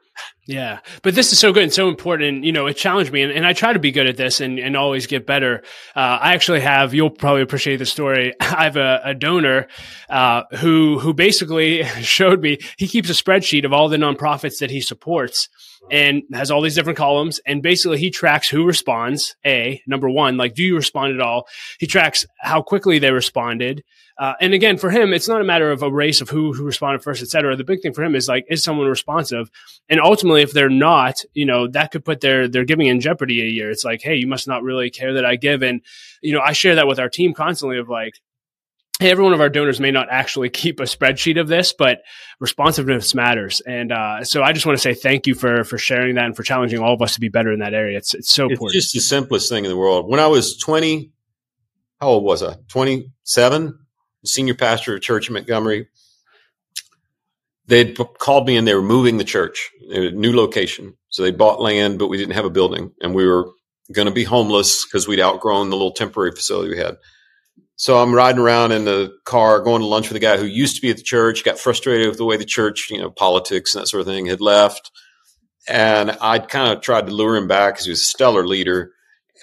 [0.47, 0.80] Yeah.
[1.01, 2.43] But this is so good and so important.
[2.43, 4.60] You know, it challenged me and, and I try to be good at this and,
[4.60, 5.63] and always get better.
[5.95, 8.34] Uh, I actually have, you'll probably appreciate the story.
[8.39, 9.67] I have a, a donor,
[10.08, 14.69] uh, who, who basically showed me he keeps a spreadsheet of all the nonprofits that
[14.69, 15.49] he supports
[15.89, 17.39] and has all these different columns.
[17.45, 19.36] And basically he tracks who responds.
[19.45, 21.47] A number one, like, do you respond at all?
[21.80, 23.84] He tracks how quickly they responded.
[24.17, 26.63] Uh, and again, for him, it's not a matter of a race of who who
[26.63, 27.56] responded first, et cetera.
[27.56, 29.51] The big thing for him is like, is someone responsive?
[29.89, 33.41] And ultimately, if they're not, you know, that could put their their giving in jeopardy
[33.41, 33.69] a year.
[33.69, 35.63] It's like, hey, you must not really care that I give.
[35.63, 35.82] And
[36.21, 38.13] you know, I share that with our team constantly of like,
[38.99, 42.01] hey, every one of our donors may not actually keep a spreadsheet of this, but
[42.39, 43.60] responsiveness matters.
[43.60, 46.36] And uh, so I just want to say thank you for for sharing that and
[46.38, 47.97] for challenging all of us to be better in that area.
[47.97, 48.82] It's it's so it's important.
[48.82, 50.10] just the simplest thing in the world.
[50.10, 51.12] When I was twenty,
[51.99, 52.56] how old was I?
[52.69, 53.80] Twenty seven
[54.25, 55.88] senior pastor of a church in Montgomery.
[57.67, 60.95] They'd called me and they were moving the church, a new location.
[61.09, 63.49] So they bought land, but we didn't have a building and we were
[63.91, 66.97] going to be homeless because we'd outgrown the little temporary facility we had.
[67.77, 70.75] So I'm riding around in the car, going to lunch with a guy who used
[70.75, 73.75] to be at the church, got frustrated with the way the church, you know, politics
[73.75, 74.91] and that sort of thing had left.
[75.67, 78.91] And I'd kind of tried to lure him back because he was a stellar leader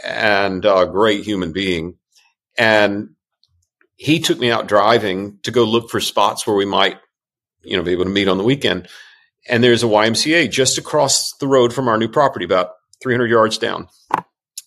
[0.02, 1.96] and a great human being.
[2.56, 3.10] And
[4.02, 6.98] he took me out driving to go look for spots where we might,
[7.62, 8.88] you know, be able to meet on the weekend.
[9.48, 13.58] And there's a YMCA just across the road from our new property, about 300 yards
[13.58, 13.86] down.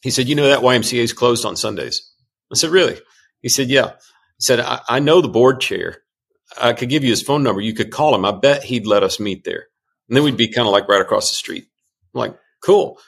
[0.02, 2.10] He said, You know, that YMCA is closed on Sundays.
[2.50, 2.98] I said, Really?
[3.42, 3.90] He said, Yeah.
[4.38, 5.98] He said, I, I know the board chair.
[6.62, 7.60] I could give you his phone number.
[7.60, 8.24] You could call him.
[8.24, 9.66] I bet he'd let us meet there.
[10.08, 11.66] And then we'd be kind of like right across the street.
[12.14, 13.02] I'm like, cool.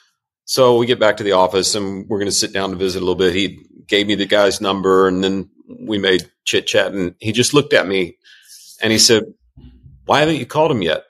[0.48, 3.00] So we get back to the office and we're going to sit down to visit
[3.00, 3.34] a little bit.
[3.34, 7.52] He gave me the guy's number and then we made chit chat and he just
[7.52, 8.16] looked at me
[8.80, 9.24] and he said,
[10.06, 11.02] why haven't you called him yet?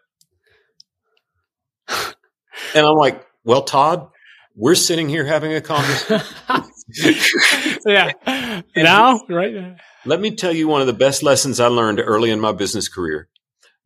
[1.89, 4.09] and I'm like, well, Todd,
[4.57, 6.27] we're sitting here having a conversation.
[7.87, 8.63] yeah.
[8.75, 9.77] now, right.
[10.05, 12.89] Let me tell you one of the best lessons I learned early in my business
[12.89, 13.29] career.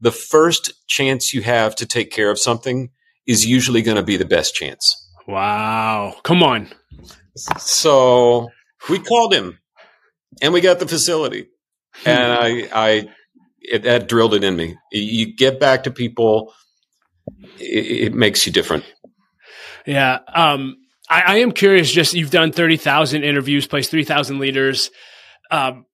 [0.01, 2.89] The first chance you have to take care of something
[3.27, 5.02] is usually going to be the best chance.
[5.27, 6.17] Wow.
[6.23, 6.69] Come on.
[7.59, 8.51] So
[8.89, 9.59] we called him
[10.41, 11.49] and we got the facility.
[12.05, 13.09] And I, I,
[13.61, 14.77] it, that drilled it in me.
[14.91, 16.53] You get back to people,
[17.59, 18.85] it, it makes you different.
[19.87, 20.19] Yeah.
[20.35, 20.77] Um,
[21.09, 21.91] I, I, am curious.
[21.91, 24.91] Just you've done thirty thousand interviews, placed three thousand leaders.
[25.51, 25.87] Um,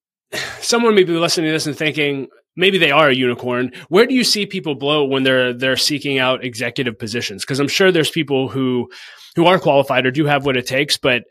[0.60, 3.72] someone may be listening to this and thinking maybe they are a unicorn.
[3.88, 7.44] Where do you see people blow when they're they're seeking out executive positions?
[7.44, 8.90] Because I'm sure there's people who
[9.38, 11.22] who are qualified or do have what it takes, but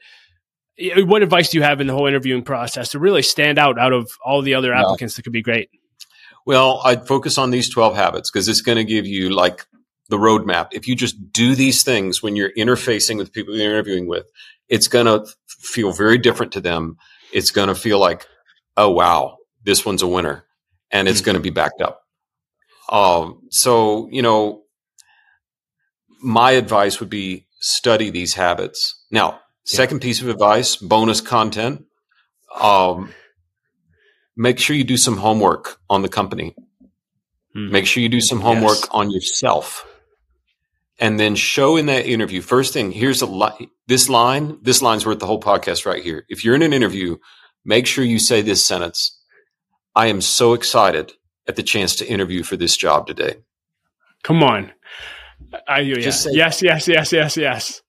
[0.99, 3.91] what advice do you have in the whole interviewing process to really stand out out
[3.91, 5.69] of all the other applicants that could be great?
[6.45, 9.65] Well, I'd focus on these 12 habits because it's going to give you like
[10.07, 10.69] the roadmap.
[10.71, 14.25] If you just do these things when you're interfacing with people you're interviewing with,
[14.69, 16.95] it's going to feel very different to them.
[17.33, 18.25] It's going to feel like,
[18.77, 20.45] oh, wow, this one's a winner
[20.91, 21.25] and it's mm-hmm.
[21.25, 22.03] going to be backed up.
[22.89, 24.63] Um, so, you know,
[26.21, 29.05] my advice would be study these habits.
[29.11, 31.83] Now, Second piece of advice, bonus content.
[32.57, 33.13] Um,
[34.37, 36.55] make sure you do some homework on the company.
[37.53, 37.73] Mm-hmm.
[37.73, 38.87] Make sure you do some homework yes.
[38.91, 39.85] on yourself.
[40.99, 42.39] And then show in that interview.
[42.39, 44.57] First thing, here's a li- this line.
[44.61, 46.23] This line's worth the whole podcast right here.
[46.29, 47.17] If you're in an interview,
[47.65, 49.21] make sure you say this sentence.
[49.97, 51.11] I am so excited
[51.45, 53.35] at the chance to interview for this job today.
[54.23, 54.71] Come on.
[55.67, 55.95] I, yeah.
[55.97, 57.81] yes, yes, yes, yes, yes.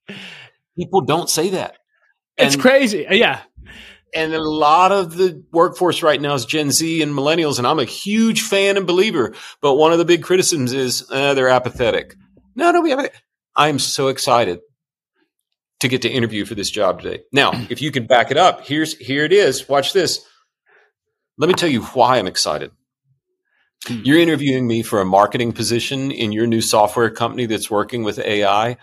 [0.76, 1.76] People don't say that.
[2.36, 3.06] It's crazy.
[3.06, 3.40] Uh, yeah.
[4.14, 7.78] And a lot of the workforce right now is Gen Z and millennials, and I'm
[7.78, 9.34] a huge fan and believer.
[9.60, 12.14] But one of the big criticisms is uh, they're apathetic.
[12.54, 13.20] No, don't be apathetic.
[13.54, 14.60] I am so excited
[15.80, 17.22] to get to interview for this job today.
[17.32, 19.68] Now, if you can back it up, here's here it is.
[19.68, 20.24] Watch this.
[21.36, 22.70] Let me tell you why I'm excited.
[23.86, 24.00] Hmm.
[24.04, 28.18] You're interviewing me for a marketing position in your new software company that's working with
[28.18, 28.76] AI,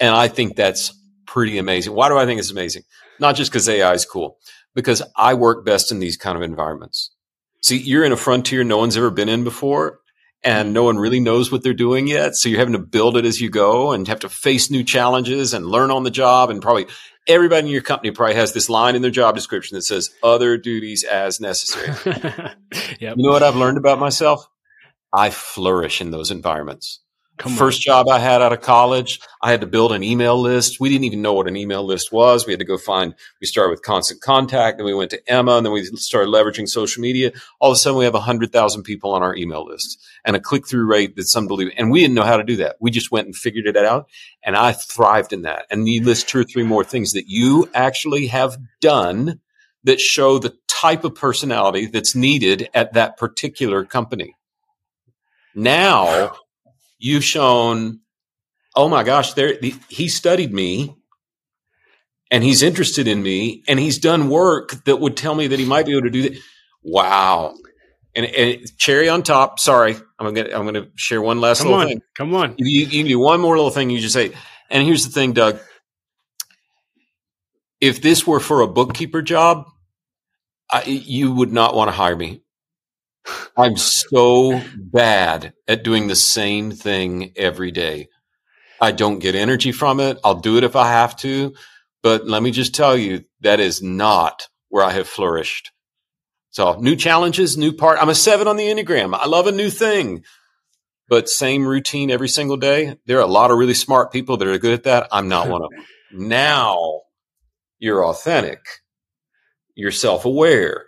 [0.00, 0.92] and I think that's
[1.26, 1.94] pretty amazing.
[1.94, 2.82] Why do I think it's amazing?
[3.18, 4.38] Not just because AI is cool,
[4.74, 7.10] because I work best in these kind of environments.
[7.62, 9.99] See, you're in a frontier no one's ever been in before,
[10.42, 12.34] and no one really knows what they're doing yet.
[12.34, 15.52] So you're having to build it as you go and have to face new challenges
[15.52, 16.50] and learn on the job.
[16.50, 16.86] And probably
[17.26, 20.56] everybody in your company probably has this line in their job description that says other
[20.56, 21.94] duties as necessary.
[23.00, 23.16] yep.
[23.16, 24.48] You know what I've learned about myself?
[25.12, 27.00] I flourish in those environments.
[27.40, 28.04] Come First on.
[28.04, 30.78] job I had out of college, I had to build an email list.
[30.78, 32.46] We didn't even know what an email list was.
[32.46, 35.56] We had to go find, we started with constant contact, then we went to Emma,
[35.56, 37.32] and then we started leveraging social media.
[37.58, 40.68] All of a sudden, we have 100,000 people on our email list and a click
[40.68, 41.76] through rate that's unbelievable.
[41.78, 42.76] And we didn't know how to do that.
[42.78, 44.10] We just went and figured it out.
[44.44, 45.64] And I thrived in that.
[45.70, 49.40] And you list two or three more things that you actually have done
[49.84, 54.36] that show the type of personality that's needed at that particular company.
[55.54, 56.34] Now,
[57.00, 58.00] you've shown,
[58.76, 60.94] oh my gosh, there he studied me
[62.30, 65.64] and he's interested in me and he's done work that would tell me that he
[65.64, 66.38] might be able to do that.
[66.82, 67.54] Wow.
[68.14, 69.58] And, and cherry on top.
[69.58, 71.88] Sorry, I'm gonna I'm gonna share one last Come little on.
[71.88, 72.02] thing.
[72.16, 72.54] Come on.
[72.58, 73.88] You, you can do one more little thing.
[73.88, 74.32] You just say,
[74.68, 75.58] and here's the thing, Doug.
[77.80, 79.66] If this were for a bookkeeper job,
[80.70, 82.42] I, you would not want to hire me
[83.56, 88.08] I'm so bad at doing the same thing every day.
[88.80, 90.18] I don't get energy from it.
[90.24, 91.54] I'll do it if I have to.
[92.02, 95.70] But let me just tell you, that is not where I have flourished.
[96.50, 97.98] So new challenges, new part.
[98.00, 99.14] I'm a seven on the Enneagram.
[99.14, 100.24] I love a new thing,
[101.08, 102.96] but same routine every single day.
[103.06, 105.08] There are a lot of really smart people that are good at that.
[105.12, 105.84] I'm not one of them.
[106.12, 107.02] Now
[107.78, 108.58] you're authentic.
[109.76, 110.86] You're self aware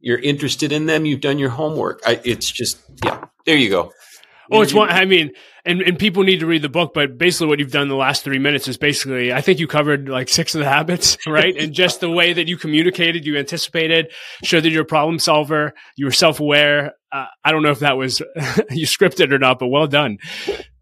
[0.00, 2.00] you're interested in them, you've done your homework.
[2.04, 3.92] I, it's just, yeah, there you go.
[4.52, 4.88] Oh, it's one.
[4.88, 5.30] I mean,
[5.64, 8.24] and, and people need to read the book, but basically, what you've done the last
[8.24, 11.56] three minutes is basically, I think you covered like six of the habits, right?
[11.56, 15.72] and just the way that you communicated, you anticipated, showed that you're a problem solver,
[15.96, 16.94] you were self aware.
[17.12, 18.20] Uh, I don't know if that was
[18.70, 20.18] you scripted or not, but well done.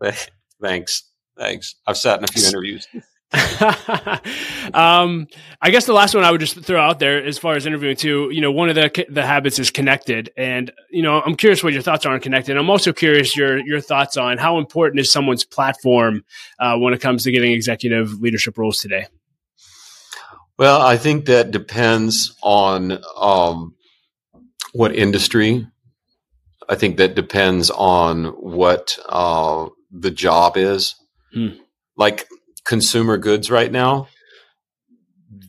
[0.62, 1.02] Thanks.
[1.36, 1.74] Thanks.
[1.86, 2.88] I've sat in a few interviews.
[4.72, 5.26] um,
[5.60, 7.96] I guess the last one I would just throw out there, as far as interviewing
[7.96, 11.62] too, you know, one of the the habits is connected, and you know, I'm curious
[11.62, 12.56] what your thoughts are on connected.
[12.56, 16.24] I'm also curious your your thoughts on how important is someone's platform
[16.58, 19.06] uh, when it comes to getting executive leadership roles today.
[20.58, 23.74] Well, I think that depends on um,
[24.72, 25.66] what industry.
[26.66, 30.94] I think that depends on what uh, the job is.
[31.32, 31.48] Hmm.
[31.96, 32.26] Like
[32.68, 34.06] consumer goods right now,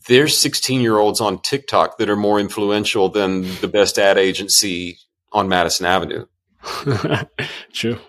[0.08, 4.98] there's 16 year olds on TikTok that are more influential than the best ad agency
[5.32, 6.26] on Madison Avenue.
[7.74, 8.00] True.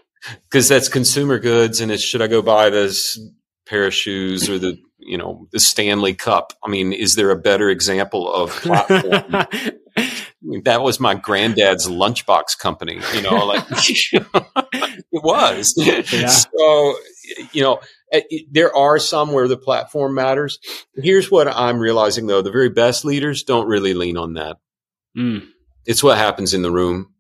[0.44, 3.18] Because that's consumer goods, and it's should I go buy this
[3.66, 6.52] pair of shoes or the you know the Stanley Cup?
[6.62, 9.46] I mean, is there a better example of platform?
[10.64, 13.00] that was my granddad's lunchbox company.
[13.14, 15.74] You know, like it was.
[15.76, 16.28] Yeah.
[16.28, 16.96] So
[17.52, 17.80] you know,
[18.50, 20.58] there are some where the platform matters.
[20.94, 24.58] Here's what I'm realizing though: the very best leaders don't really lean on that.
[25.16, 25.48] Mm.
[25.86, 27.12] It's what happens in the room,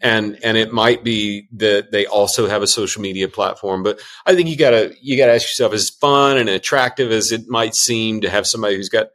[0.00, 3.82] and and it might be that they also have a social media platform.
[3.82, 7.48] But I think you gotta you gotta ask yourself: as fun and attractive as it
[7.48, 9.08] might seem to have somebody who's got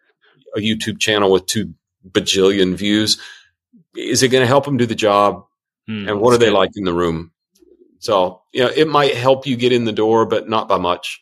[0.56, 1.74] a YouTube channel with two
[2.10, 3.20] bajillion views,
[3.96, 5.46] is it going to help them do the job?
[5.90, 6.54] Mm, and what are they good.
[6.54, 7.32] like in the room?
[8.00, 11.22] So, you know, it might help you get in the door, but not by much.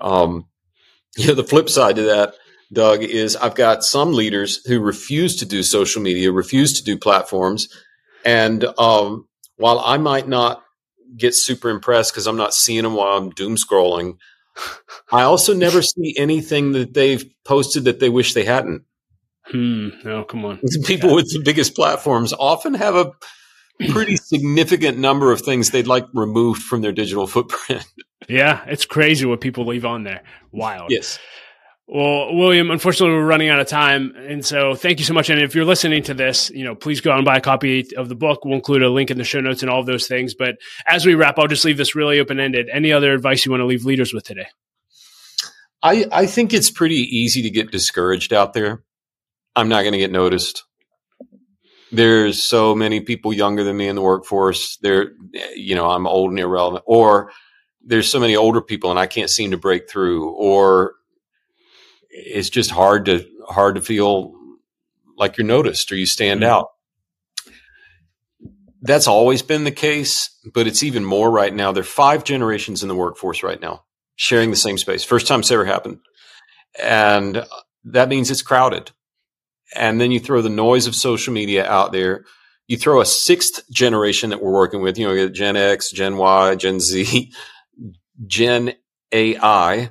[0.00, 0.46] Um,
[1.16, 2.34] you know, the flip side to that,
[2.72, 6.96] Doug, is I've got some leaders who refuse to do social media, refuse to do
[6.96, 7.68] platforms.
[8.24, 10.62] And um, while I might not
[11.16, 14.18] get super impressed because I'm not seeing them while I'm doom scrolling,
[15.12, 18.82] I also never see anything that they've posted that they wish they hadn't.
[19.46, 19.88] Hmm.
[20.04, 20.60] Oh, come on.
[20.84, 21.16] People yeah.
[21.16, 23.12] with the biggest platforms often have a
[23.88, 27.84] pretty significant number of things they'd like removed from their digital footprint.
[28.28, 30.22] yeah, it's crazy what people leave on there.
[30.52, 30.90] Wild.
[30.90, 31.18] Yes.
[31.92, 34.14] Well, William, unfortunately, we're running out of time.
[34.16, 35.28] And so thank you so much.
[35.28, 37.96] And if you're listening to this, you know, please go out and buy a copy
[37.96, 38.44] of the book.
[38.44, 40.32] We'll include a link in the show notes and all of those things.
[40.32, 42.68] But as we wrap, I'll just leave this really open ended.
[42.72, 44.46] Any other advice you want to leave leaders with today?
[45.82, 48.84] I, I think it's pretty easy to get discouraged out there.
[49.56, 50.62] I'm not going to get noticed
[51.92, 54.76] there's so many people younger than me in the workforce.
[54.78, 55.12] They're,
[55.54, 57.32] you know, I'm old and irrelevant, or
[57.84, 60.94] there's so many older people and I can't seem to break through, or
[62.10, 64.34] it's just hard to hard to feel
[65.16, 66.50] like you're noticed or you stand mm-hmm.
[66.50, 66.68] out.
[68.82, 71.72] That's always been the case, but it's even more right now.
[71.72, 73.84] There are five generations in the workforce right now
[74.16, 75.02] sharing the same space.
[75.02, 75.98] First time it's ever happened.
[76.80, 77.44] And
[77.84, 78.90] that means it's crowded
[79.76, 82.24] and then you throw the noise of social media out there.
[82.66, 86.54] You throw a sixth generation that we're working with, you know, Gen X, Gen Y,
[86.56, 87.32] Gen Z,
[88.26, 88.74] Gen
[89.12, 89.90] AI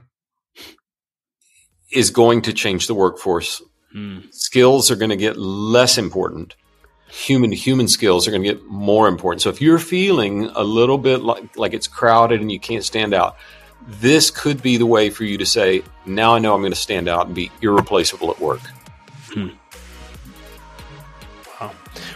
[1.92, 3.62] is going to change the workforce.
[3.92, 4.20] Hmm.
[4.32, 6.56] Skills are going to get less important.
[7.10, 9.42] human to human skills are going to get more important.
[9.42, 13.14] So if you're feeling a little bit like, like it's crowded and you can't stand
[13.16, 13.36] out,
[13.88, 16.78] this could be the way for you to say, now I know I'm going to
[16.78, 18.62] stand out and be irreplaceable at work.
[19.34, 19.50] Hmm.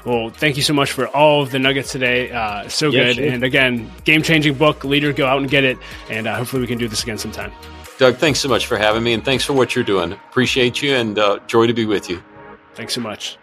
[0.06, 2.32] Well, thank you so much for all of the nuggets today.
[2.32, 3.16] Uh, so yeah, good.
[3.16, 3.26] Sure.
[3.26, 5.78] And again, game changing book, leader, go out and get it.
[6.10, 7.52] And uh, hopefully we can do this again sometime.
[7.98, 10.12] Doug, thanks so much for having me and thanks for what you're doing.
[10.12, 12.22] Appreciate you and uh, joy to be with you.
[12.74, 13.38] Thanks so much.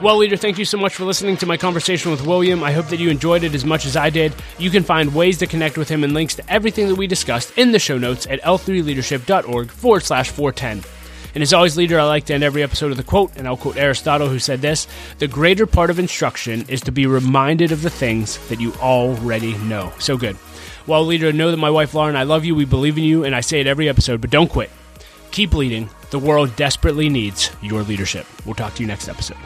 [0.00, 2.62] Well, leader, thank you so much for listening to my conversation with William.
[2.62, 4.34] I hope that you enjoyed it as much as I did.
[4.58, 7.56] You can find ways to connect with him and links to everything that we discussed
[7.56, 10.95] in the show notes at l3leadership.org forward slash 410.
[11.36, 13.58] And as always, leader, I like to end every episode with a quote, and I'll
[13.58, 17.82] quote Aristotle, who said this The greater part of instruction is to be reminded of
[17.82, 19.92] the things that you already know.
[19.98, 20.38] So good.
[20.86, 23.36] Well, leader, know that my wife Lauren, I love you, we believe in you, and
[23.36, 24.70] I say it every episode, but don't quit.
[25.30, 25.90] Keep leading.
[26.08, 28.26] The world desperately needs your leadership.
[28.46, 29.36] We'll talk to you next episode.